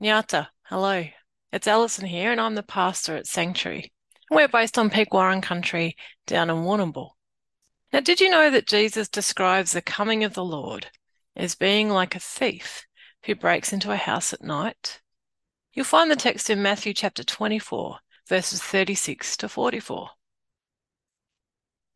[0.00, 1.06] Nyata, hello.
[1.52, 3.92] It's Alison here, and I'm the pastor at Sanctuary.
[4.30, 7.10] We're based on Peek Whurrong country down in Warrnambool.
[7.92, 10.86] Now, did you know that Jesus describes the coming of the Lord
[11.34, 12.86] as being like a thief
[13.24, 15.00] who breaks into a house at night?
[15.72, 20.10] You'll find the text in Matthew chapter 24, verses 36 to 44.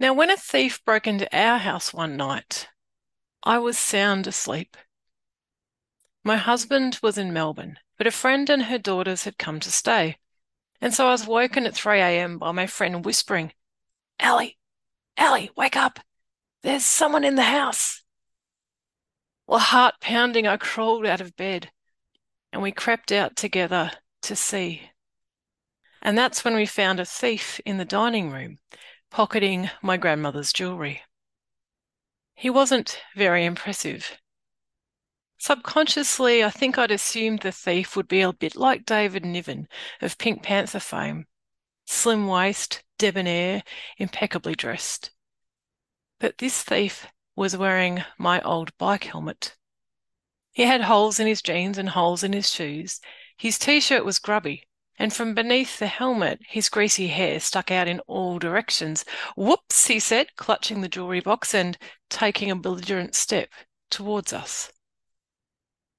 [0.01, 2.67] Now, when a thief broke into our house one night,
[3.45, 4.77] I was sound asleep.
[6.25, 10.17] My husband was in Melbourne, but a friend and her daughters had come to stay.
[10.81, 12.37] And so I was woken at 3 a.m.
[12.37, 13.53] by my friend whispering,
[14.19, 14.59] Allie,
[15.17, 16.01] Allie, wake up.
[16.65, 18.03] There's someone in the house.
[19.47, 21.71] Well, heart pounding, I crawled out of bed
[22.53, 23.93] and we crept out together
[24.23, 24.91] to see.
[26.03, 28.59] And that's when we found a thief in the dining room
[29.13, 31.03] pocketing my grandmother's jewelry.
[32.35, 34.19] He wasn't very impressive.
[35.45, 39.67] Subconsciously, I think I'd assumed the thief would be a bit like David Niven
[40.01, 41.27] of Pink Panther fame
[41.85, 43.65] slim waist, debonair,
[43.99, 45.11] impeccably dressed.
[46.21, 49.57] But this thief was wearing my old bike helmet.
[50.53, 53.01] He had holes in his jeans and holes in his shoes.
[53.37, 54.63] His t shirt was grubby,
[54.97, 59.05] and from beneath the helmet, his greasy hair stuck out in all directions.
[59.37, 61.77] Whoops, he said, clutching the jewelry box and
[62.09, 63.49] taking a belligerent step
[63.91, 64.71] towards us.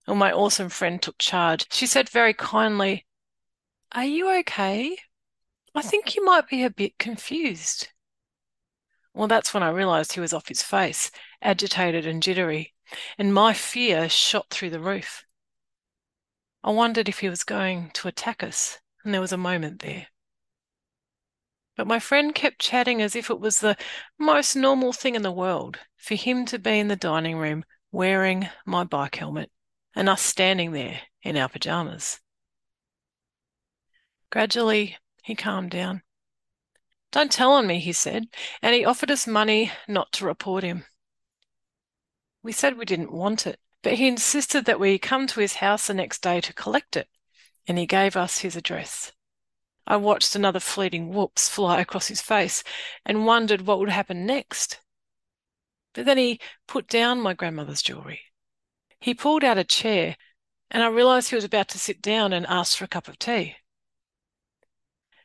[0.08, 1.66] Well, my awesome friend took charge.
[1.72, 3.06] She said very kindly,
[3.94, 4.98] Are you okay?
[5.74, 7.88] I think you might be a bit confused.
[9.14, 11.10] Well, that's when I realized he was off his face,
[11.42, 12.74] agitated and jittery,
[13.18, 15.24] and my fear shot through the roof.
[16.64, 20.08] I wondered if he was going to attack us, and there was a moment there.
[21.78, 23.78] But my friend kept chatting as if it was the
[24.20, 28.50] most normal thing in the world for him to be in the dining room wearing
[28.66, 29.50] my bike helmet
[29.96, 32.20] and us standing there in our pajamas.
[34.30, 36.02] Gradually, he calmed down.
[37.12, 38.26] Don't tell on me, he said,
[38.62, 40.86] and he offered us money not to report him.
[42.42, 45.88] We said we didn't want it, but he insisted that we come to his house
[45.88, 47.08] the next day to collect it,
[47.68, 49.12] and he gave us his address.
[49.86, 52.64] I watched another fleeting whoops fly across his face
[53.06, 54.80] and wondered what would happen next.
[55.94, 58.22] But then he put down my grandmother's jewelry
[59.04, 60.16] he pulled out a chair,
[60.72, 63.20] and I realized he was about to sit down and ask for a cup of
[63.20, 63.58] tea.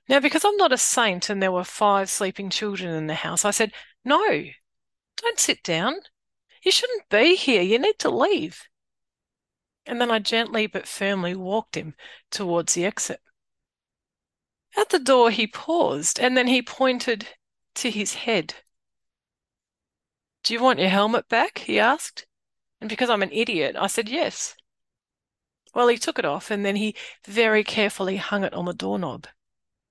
[0.09, 3.45] Now, because I'm not a saint and there were five sleeping children in the house,
[3.45, 3.73] I said,
[4.05, 4.43] No,
[5.17, 5.95] don't sit down.
[6.61, 7.63] You shouldn't be here.
[7.63, 8.69] You need to leave.
[9.87, 11.95] And then I gently but firmly walked him
[12.33, 13.21] towards the exit.
[14.77, 17.29] At the door, he paused and then he pointed
[17.77, 18.55] to his head.
[20.43, 21.59] Do you want your helmet back?
[21.59, 22.27] he asked.
[22.81, 24.55] And because I'm an idiot, I said yes.
[25.75, 26.95] Well, he took it off and then he
[27.27, 29.27] very carefully hung it on the doorknob.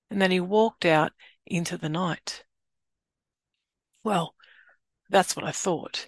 [0.10, 1.12] And then he walked out
[1.46, 2.44] into the night.
[4.04, 4.36] Well,
[5.10, 6.08] that's what I thought.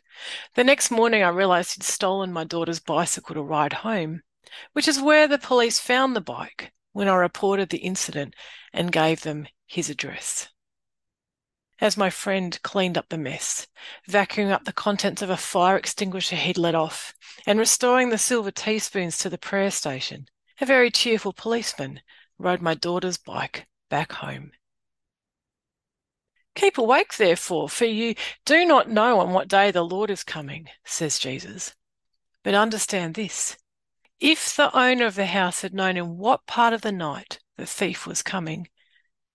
[0.56, 4.23] The next morning, I realized he'd stolen my daughter's bicycle to ride home,
[4.73, 8.35] which is where the police found the bike when I reported the incident
[8.73, 10.50] and gave them his address
[11.81, 13.67] as my friend cleaned up the mess,
[14.07, 17.13] vacuuming up the contents of a fire extinguisher he'd let off,
[17.45, 20.28] and restoring the silver teaspoons to the prayer station.
[20.62, 22.01] A very cheerful policeman
[22.38, 24.51] rode my daughter's bike back home.
[26.56, 28.16] Keep awake, therefore, for you
[28.46, 31.73] do not know on what day the Lord is coming, says Jesus.
[32.44, 33.57] But understand this
[34.19, 37.66] if the owner of the house had known in what part of the night the
[37.66, 38.67] thief was coming,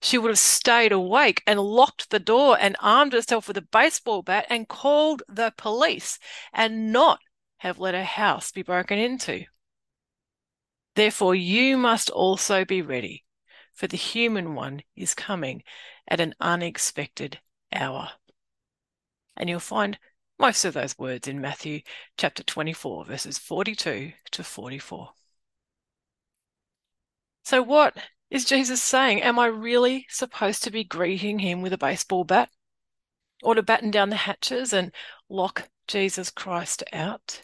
[0.04, 4.20] she would have stayed awake and locked the door and armed herself with a baseball
[4.20, 6.18] bat and called the police
[6.52, 7.20] and not
[7.56, 9.46] have let her house be broken into.
[10.94, 13.24] Therefore, you must also be ready,
[13.72, 15.62] for the human one is coming
[16.06, 17.40] at an unexpected
[17.72, 18.10] hour.
[19.38, 19.98] And you'll find
[20.38, 21.80] most of those words in Matthew
[22.18, 25.08] chapter 24, verses 42 to 44.
[27.42, 27.96] So, what
[28.34, 32.50] is Jesus saying, Am I really supposed to be greeting him with a baseball bat?
[33.44, 34.92] Or to batten down the hatches and
[35.28, 37.42] lock Jesus Christ out?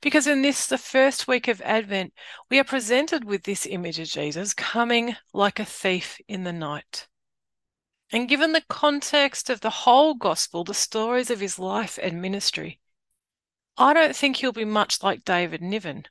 [0.00, 2.14] Because in this, the first week of Advent,
[2.50, 7.06] we are presented with this image of Jesus coming like a thief in the night.
[8.10, 12.80] And given the context of the whole gospel, the stories of his life and ministry,
[13.76, 16.06] I don't think he'll be much like David Niven.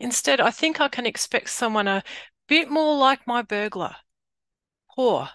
[0.00, 2.02] Instead, I think I can expect someone a
[2.46, 3.96] bit more like my burglar.
[4.94, 5.30] Poor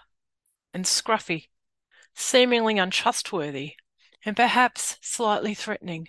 [0.74, 1.48] and scruffy,
[2.14, 3.74] seemingly untrustworthy,
[4.24, 6.08] and perhaps slightly threatening,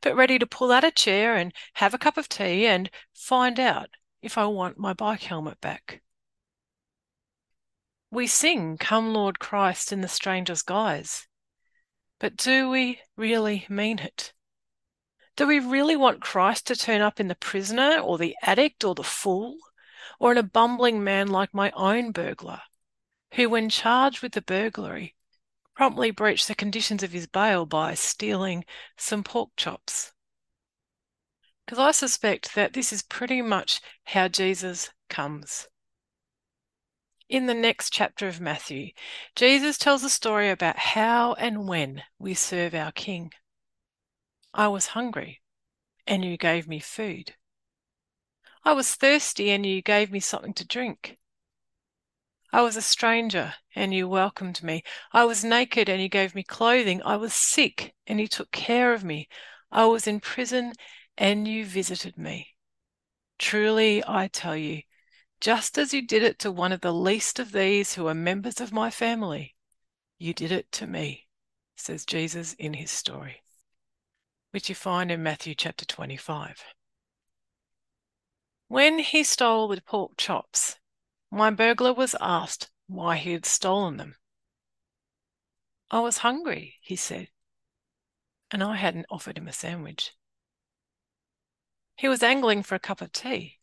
[0.00, 3.58] but ready to pull out a chair and have a cup of tea and find
[3.58, 3.90] out
[4.22, 6.02] if I want my bike helmet back.
[8.10, 11.26] We sing, Come Lord Christ, in the stranger's guise.
[12.18, 14.32] But do we really mean it?
[15.36, 18.94] Do we really want Christ to turn up in the prisoner or the addict or
[18.94, 19.58] the fool
[20.18, 22.62] or in a bumbling man like my own burglar,
[23.34, 25.14] who, when charged with the burglary,
[25.74, 28.64] promptly breached the conditions of his bail by stealing
[28.96, 30.12] some pork chops?
[31.64, 35.68] Because I suspect that this is pretty much how Jesus comes.
[37.28, 38.92] In the next chapter of Matthew,
[39.34, 43.32] Jesus tells a story about how and when we serve our King.
[44.54, 45.42] I was hungry,
[46.06, 47.34] and you gave me food.
[48.66, 51.18] I was thirsty, and you gave me something to drink.
[52.52, 54.82] I was a stranger, and you welcomed me.
[55.12, 57.00] I was naked, and you gave me clothing.
[57.04, 59.28] I was sick, and you took care of me.
[59.70, 60.72] I was in prison,
[61.16, 62.56] and you visited me.
[63.38, 64.82] Truly, I tell you,
[65.40, 68.60] just as you did it to one of the least of these who are members
[68.60, 69.54] of my family,
[70.18, 71.28] you did it to me,
[71.76, 73.44] says Jesus in his story,
[74.50, 76.64] which you find in Matthew chapter 25.
[78.68, 80.76] When he stole the pork chops,
[81.30, 84.16] my burglar was asked why he had stolen them.
[85.90, 87.28] I was hungry, he said,
[88.50, 90.12] and I hadn't offered him a sandwich.
[91.96, 93.56] He was angling for a cup of tea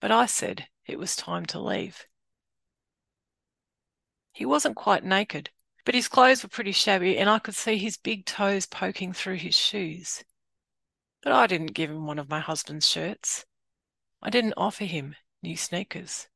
[0.00, 2.06] but I said it was time to leave.
[4.32, 5.50] He wasn't quite naked,
[5.84, 9.36] but his clothes were pretty shabby, and I could see his big toes poking through
[9.36, 10.22] his shoes.
[11.22, 13.46] But I didn't give him one of my husband's shirts.
[14.26, 16.26] I didn't offer him new sneakers.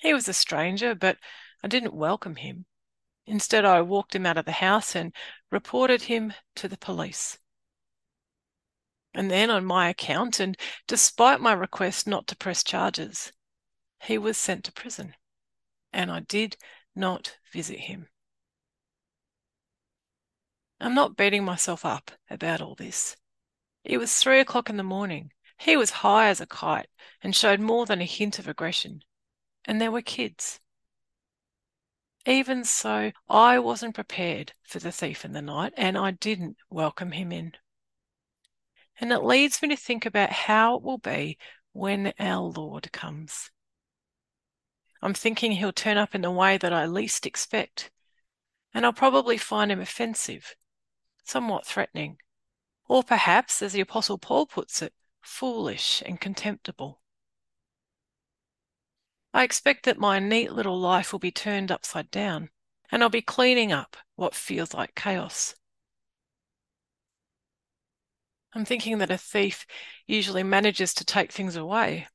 [0.00, 1.18] He was a stranger, but
[1.60, 2.66] I didn't welcome him.
[3.26, 5.12] Instead, I walked him out of the house and
[5.50, 7.40] reported him to the police.
[9.12, 10.56] And then, on my account, and
[10.86, 13.32] despite my request not to press charges,
[14.00, 15.16] he was sent to prison,
[15.92, 16.56] and I did
[16.94, 18.06] not visit him.
[20.78, 23.16] I'm not beating myself up about all this.
[23.82, 25.32] It was three o'clock in the morning.
[25.58, 26.88] He was high as a kite
[27.22, 29.02] and showed more than a hint of aggression.
[29.64, 30.60] And there were kids.
[32.26, 37.12] Even so, I wasn't prepared for the thief in the night, and I didn't welcome
[37.12, 37.52] him in.
[39.00, 41.38] And it leads me to think about how it will be
[41.72, 43.50] when our Lord comes.
[45.00, 47.90] I'm thinking he'll turn up in the way that I least expect,
[48.74, 50.56] and I'll probably find him offensive,
[51.24, 52.18] somewhat threatening,
[52.88, 54.92] or perhaps, as the Apostle Paul puts it,
[55.28, 57.00] foolish and contemptible.
[59.32, 62.50] I expect that my neat little life will be turned upside down,
[62.90, 65.54] and I'll be cleaning up what feels like chaos.
[68.54, 69.66] I'm thinking that a thief
[70.06, 72.08] usually manages to take things away.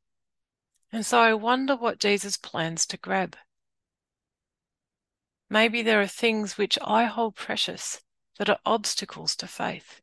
[0.91, 3.37] And so I wonder what Jesus plans to grab.
[5.49, 8.01] Maybe there are things which I hold precious
[8.37, 10.01] that are obstacles to faith.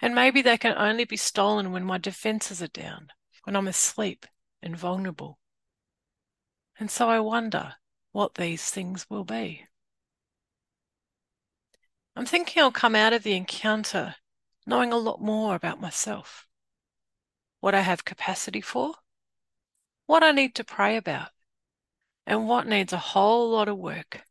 [0.00, 3.08] And maybe they can only be stolen when my defenses are down,
[3.44, 4.26] when I'm asleep
[4.62, 5.38] and vulnerable.
[6.78, 7.74] And so I wonder
[8.12, 9.66] what these things will be.
[12.16, 14.16] I'm thinking I'll come out of the encounter
[14.66, 16.46] knowing a lot more about myself,
[17.60, 18.94] what I have capacity for,
[20.06, 21.28] what I need to pray about,
[22.26, 24.22] and what needs a whole lot of work.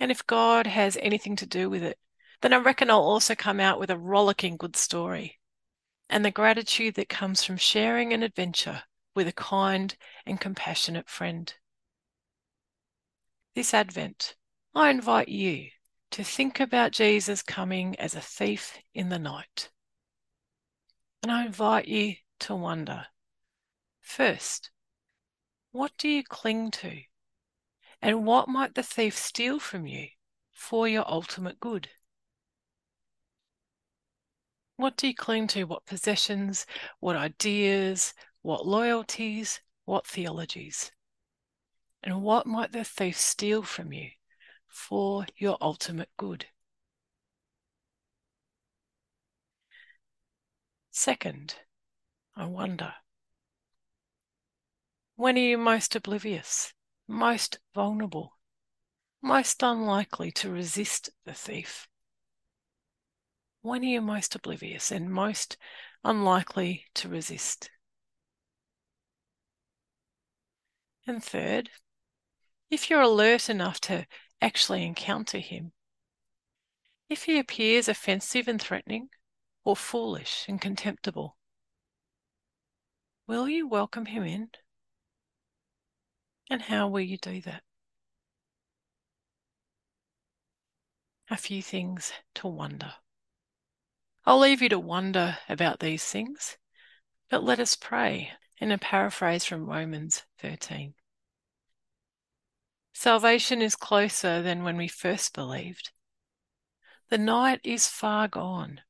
[0.00, 1.98] And if God has anything to do with it,
[2.42, 5.38] then I reckon I'll also come out with a rollicking good story
[6.10, 8.82] and the gratitude that comes from sharing an adventure
[9.14, 9.96] with a kind
[10.26, 11.54] and compassionate friend.
[13.54, 14.34] This Advent,
[14.74, 15.68] I invite you
[16.10, 19.70] to think about Jesus coming as a thief in the night.
[21.22, 23.06] And I invite you to wonder
[24.00, 24.70] first,
[25.70, 27.02] what do you cling to?
[28.02, 30.08] And what might the thief steal from you
[30.52, 31.88] for your ultimate good?
[34.82, 35.62] What do you cling to?
[35.62, 36.66] What possessions,
[36.98, 40.90] what ideas, what loyalties, what theologies?
[42.02, 44.10] And what might the thief steal from you
[44.66, 46.46] for your ultimate good.
[50.90, 51.60] Second,
[52.34, 52.94] I wonder
[55.14, 56.74] when are you most oblivious,
[57.06, 58.36] most vulnerable,
[59.22, 61.86] most unlikely to resist the thief?
[63.62, 65.56] When are you most oblivious and most
[66.04, 67.70] unlikely to resist?
[71.06, 71.70] And third,
[72.70, 74.06] if you're alert enough to
[74.40, 75.72] actually encounter him.
[77.08, 79.10] If he appears offensive and threatening,
[79.64, 81.36] or foolish and contemptible,
[83.28, 84.50] will you welcome him in?
[86.50, 87.62] And how will you do that?
[91.30, 92.94] A few things to wonder.
[94.24, 96.56] I'll leave you to wonder about these things,
[97.28, 100.94] but let us pray in a paraphrase from Romans 13.
[102.92, 105.90] Salvation is closer than when we first believed.
[107.08, 108.82] The night is far gone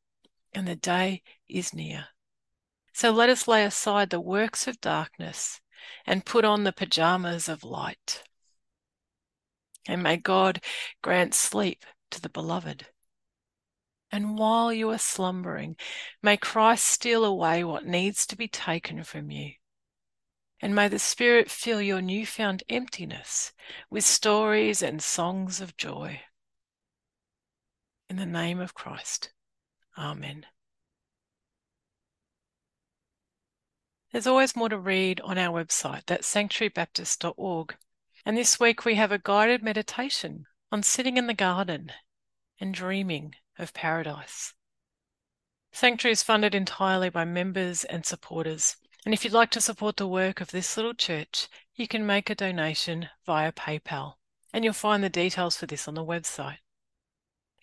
[0.52, 2.08] and the day is near.
[2.92, 5.62] So let us lay aside the works of darkness
[6.04, 8.22] and put on the pajamas of light.
[9.88, 10.60] And may God
[11.00, 12.86] grant sleep to the beloved.
[14.12, 15.74] And while you are slumbering,
[16.22, 19.54] may Christ steal away what needs to be taken from you.
[20.60, 23.52] And may the Spirit fill your newfound emptiness
[23.88, 26.20] with stories and songs of joy.
[28.10, 29.32] In the name of Christ.
[29.96, 30.44] Amen.
[34.12, 37.76] There's always more to read on our website, that's sanctuarybaptist.org.
[38.26, 41.92] And this week we have a guided meditation on sitting in the garden
[42.60, 44.54] and dreaming of paradise.
[45.72, 48.76] Sanctuary is funded entirely by members and supporters.
[49.04, 52.28] And if you'd like to support the work of this little church, you can make
[52.28, 54.14] a donation via PayPal.
[54.52, 56.58] And you'll find the details for this on the website.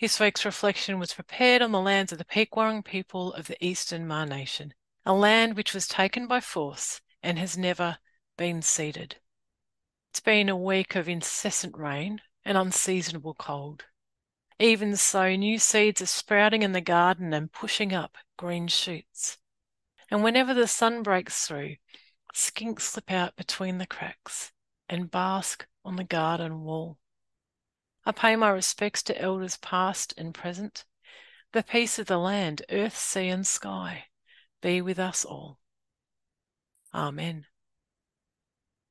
[0.02, 3.64] This week's reflection was prepared on the lands of the Peek Whurrong people of the
[3.64, 4.74] Eastern Maar Nation
[5.06, 7.98] a land which was taken by force and has never
[8.38, 9.16] been ceded.
[10.12, 13.86] It's been a week of incessant rain and unseasonable cold.
[14.60, 19.38] Even so, new seeds are sprouting in the garden and pushing up green shoots.
[20.12, 21.76] And whenever the sun breaks through,
[22.34, 24.52] skinks slip out between the cracks
[24.90, 26.98] and bask on the garden wall.
[28.06, 30.84] I pay my respects to elders past and present,
[31.54, 34.06] the peace of the land, earth, sea, and sky
[34.62, 35.60] be with us all.
[36.94, 37.46] Amen.